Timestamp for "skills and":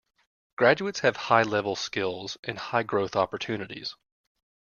1.75-2.57